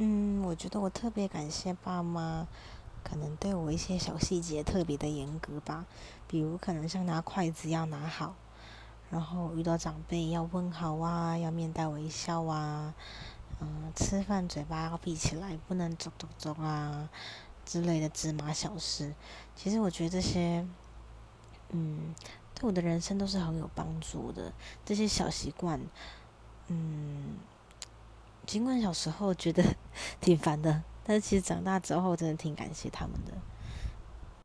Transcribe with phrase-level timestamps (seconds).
[0.00, 2.46] 嗯，我觉得我特别感谢爸妈，
[3.02, 5.86] 可能对我一些小细节特别的严格吧，
[6.28, 8.36] 比如可能像拿筷子要拿好，
[9.10, 12.94] 然后遇到长辈要问好啊，要面带微笑啊，
[13.60, 17.10] 嗯，吃饭嘴巴要闭起来，不能走走走啊
[17.66, 19.12] 之类的芝麻小事。
[19.56, 20.64] 其实我觉得这些，
[21.70, 22.14] 嗯，
[22.54, 24.52] 对我的人生都是很有帮助的。
[24.84, 25.80] 这些小习惯，
[26.68, 27.17] 嗯。
[28.48, 29.62] 尽管小时候觉得
[30.22, 33.32] 挺烦的，但是其实长大之后真的挺感谢他们的。